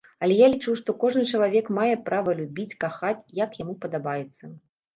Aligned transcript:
Але 0.25 0.35
я 0.37 0.45
лічу, 0.53 0.71
што 0.79 0.95
кожны 1.03 1.25
чалавек 1.35 1.69
мае 1.79 1.91
права 2.09 2.37
любіць, 2.41 2.75
кахаць, 2.87 3.31
як 3.45 3.57
яму 3.63 3.79
падабаецца. 3.87 4.43